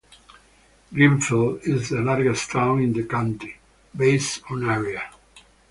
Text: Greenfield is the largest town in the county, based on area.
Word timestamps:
Greenfield 0.91 1.59
is 1.61 1.89
the 1.89 2.01
largest 2.01 2.49
town 2.49 2.79
in 2.81 2.91
the 2.91 3.03
county, 3.03 3.55
based 3.95 4.41
on 4.49 4.67
area. 4.67 5.11